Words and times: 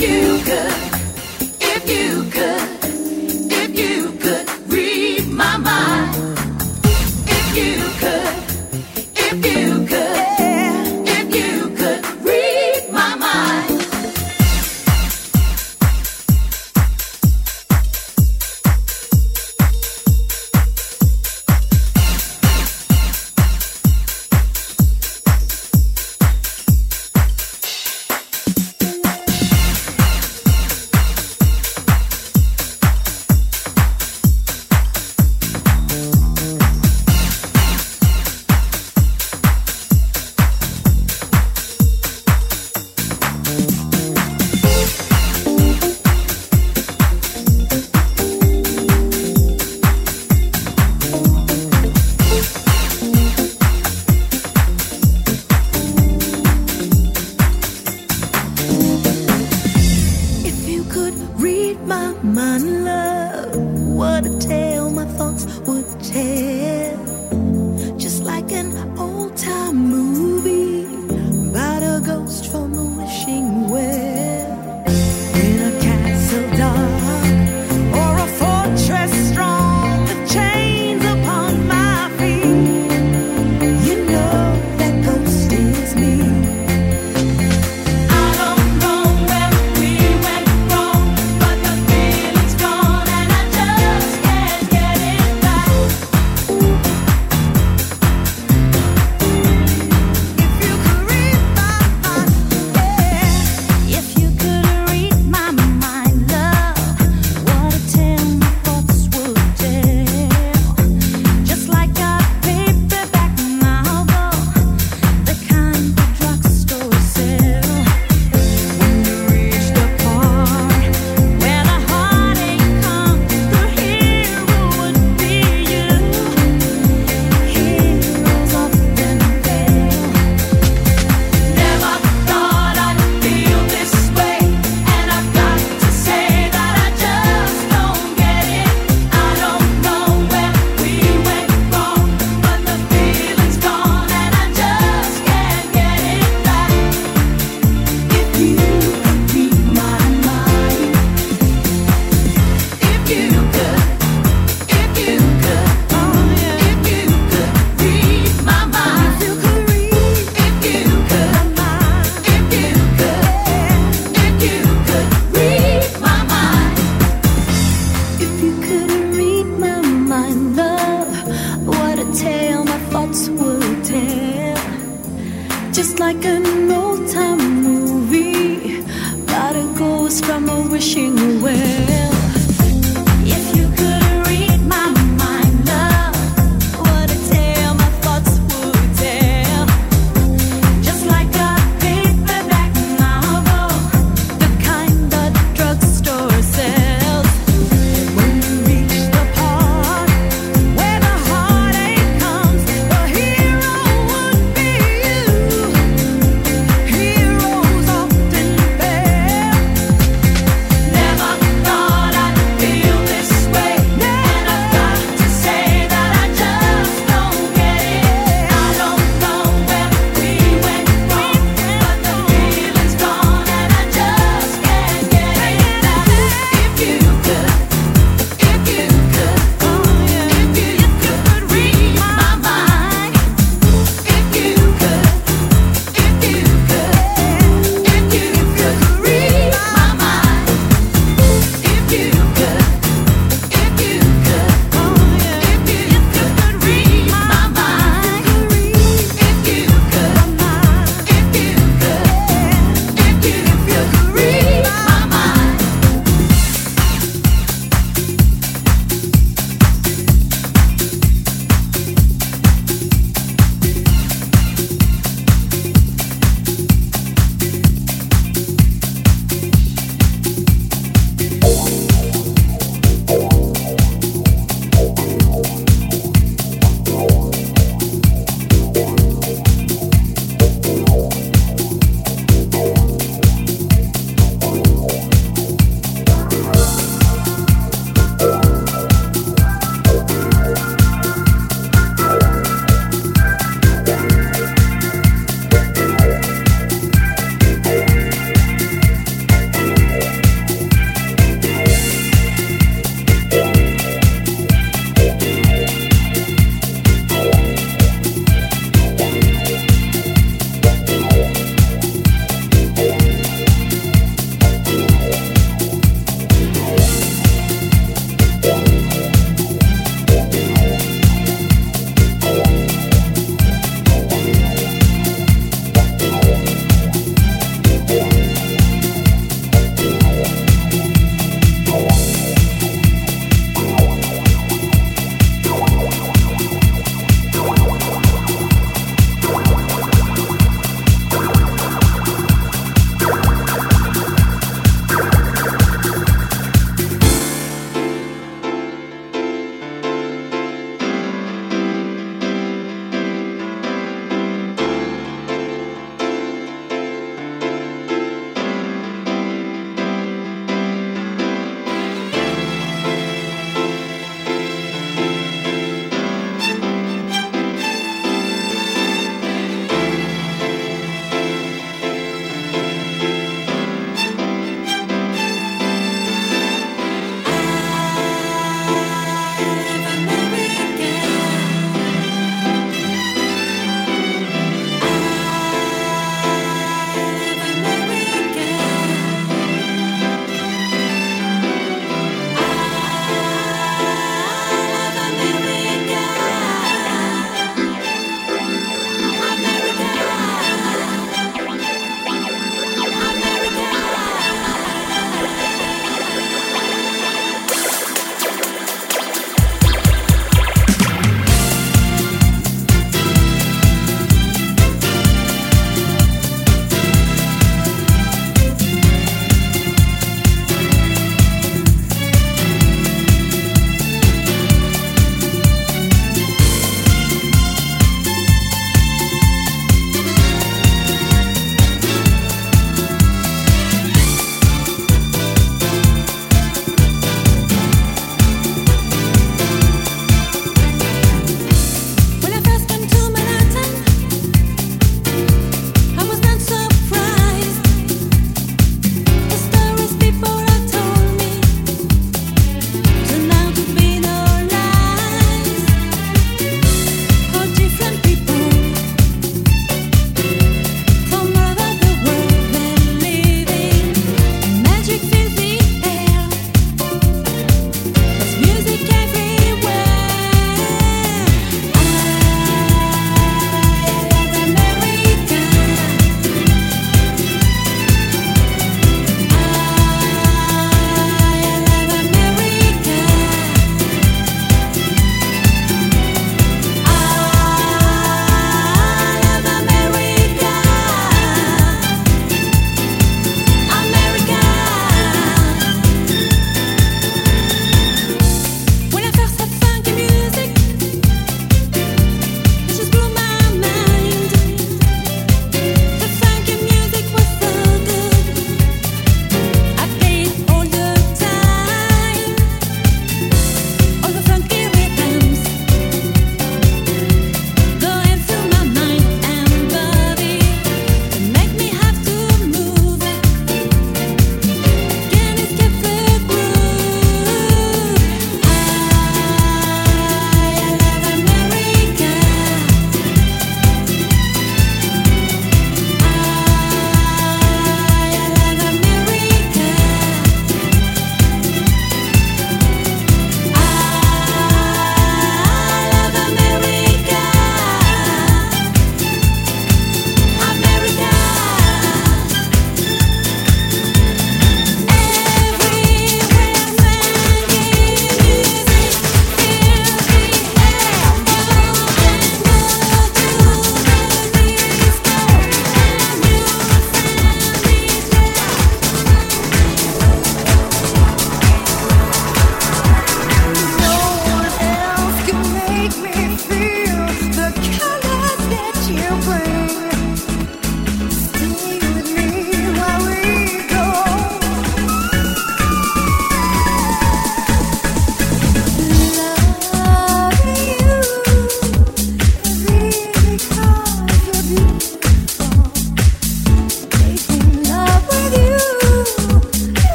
you 0.00 0.38
could, 0.44 0.72
if 1.60 1.90
you 1.90 2.30
could. 2.30 2.57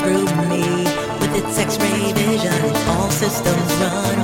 through 0.00 0.26
me 0.48 0.84
with 1.20 1.34
its 1.40 1.58
X-ray 1.58 2.12
vision. 2.12 2.76
All 2.88 3.10
systems 3.10 3.72
run. 3.80 4.15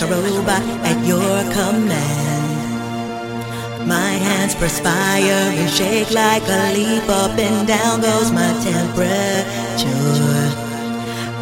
like 0.00 0.10
a 0.10 0.14
robot 0.14 0.62
at 0.84 1.06
your 1.06 1.42
command. 1.52 2.68
My 3.86 4.12
hands 4.12 4.54
perspire 4.54 5.52
and 5.52 5.70
shake 5.70 6.10
like 6.10 6.42
a 6.46 6.72
leaf. 6.74 7.08
Up 7.08 7.38
and 7.38 7.66
down 7.68 8.00
goes 8.00 8.30
my 8.32 8.52
temperature. 8.62 9.90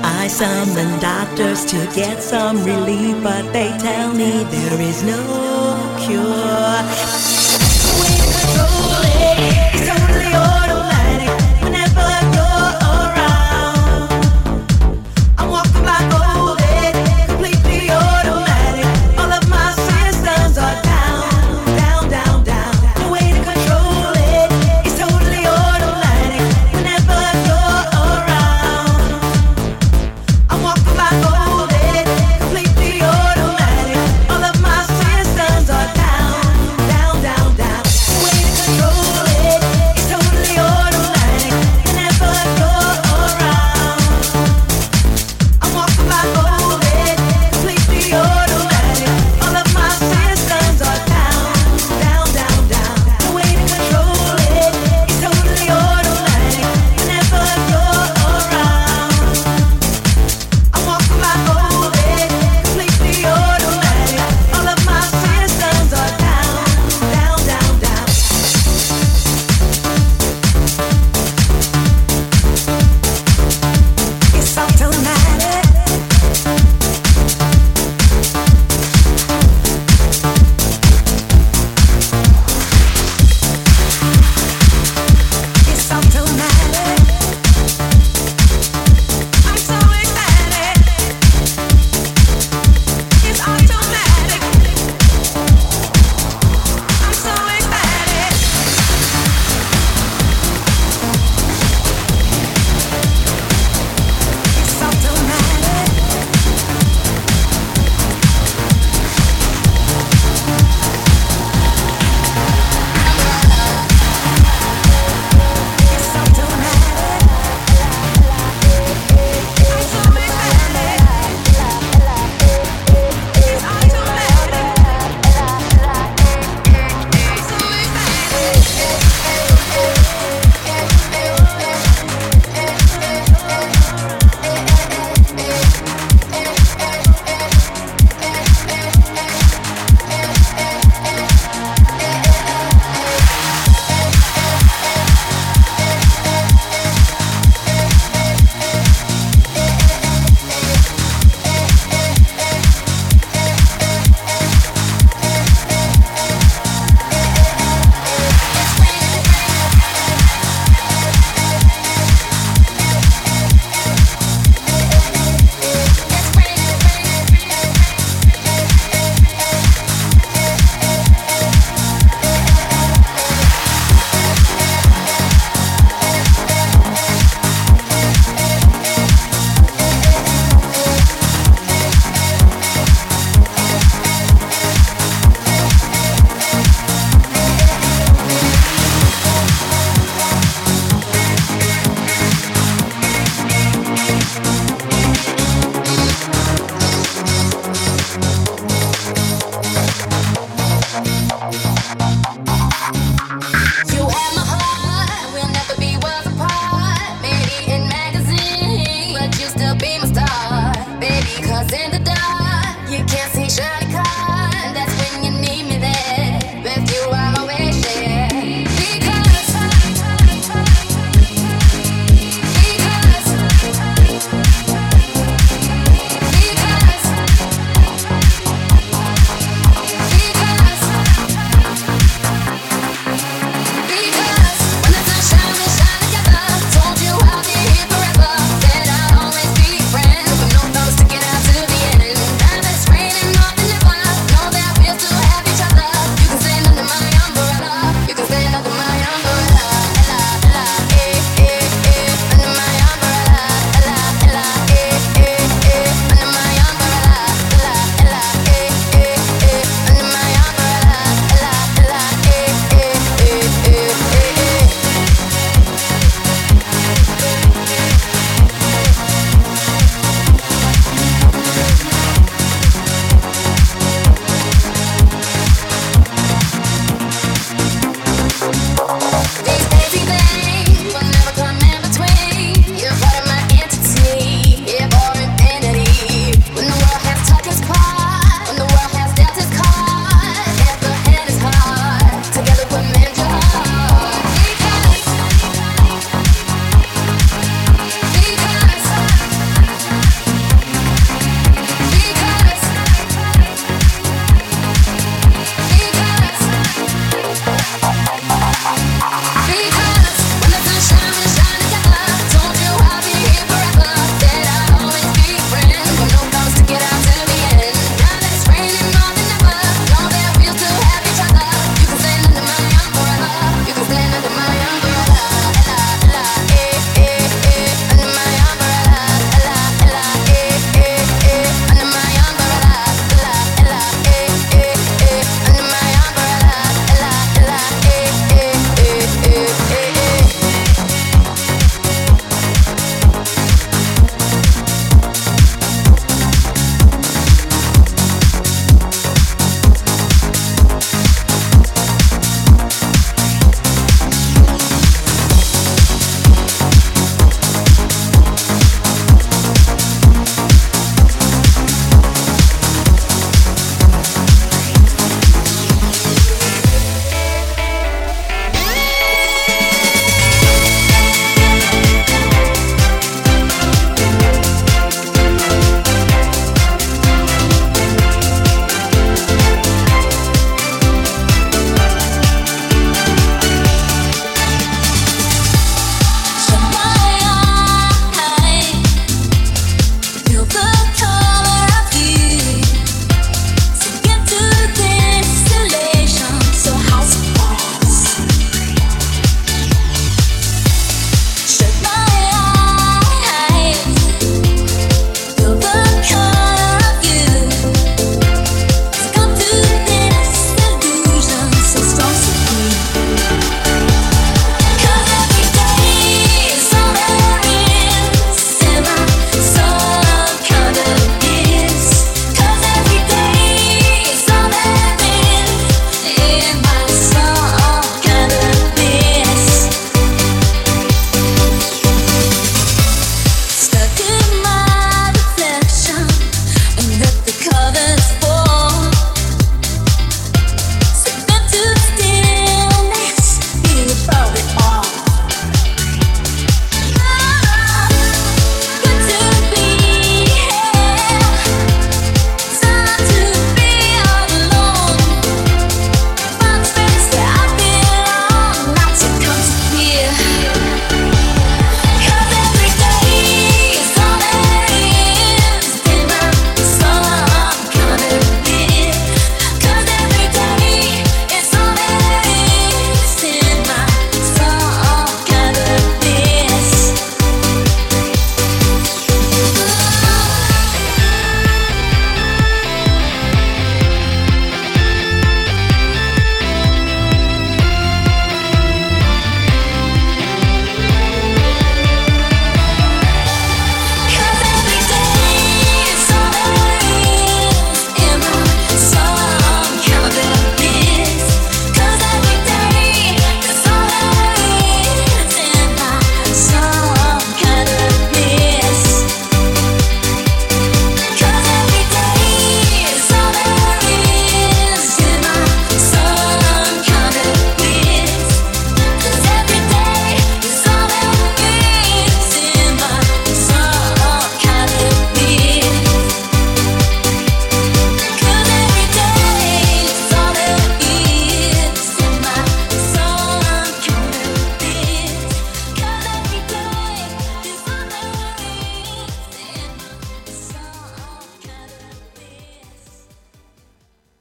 I 0.03 0.29
summon 0.29 0.99
doctors 1.01 1.65
to 1.67 1.77
get 1.95 2.23
some 2.23 2.65
relief, 2.65 3.23
but 3.23 3.53
they 3.53 3.71
tell 3.79 4.13
me 4.13 4.45
there 4.45 4.81
is 4.81 5.03
no 5.05 5.23
cure. 6.01 7.18